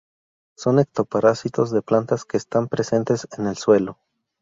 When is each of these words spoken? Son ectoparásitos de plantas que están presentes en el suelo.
Son 0.57 0.79
ectoparásitos 0.79 1.69
de 1.69 1.83
plantas 1.83 2.25
que 2.25 2.35
están 2.37 2.67
presentes 2.67 3.27
en 3.37 3.45
el 3.45 3.55
suelo. 3.55 3.99